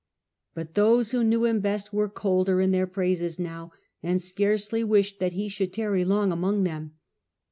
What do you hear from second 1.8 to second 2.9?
were colder in their